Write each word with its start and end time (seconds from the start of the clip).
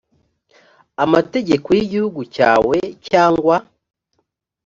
amategeko 1.03 1.67
y 1.77 1.81
igihugu 1.85 2.21
cyawe 2.35 2.77
cyangwa 3.07 3.55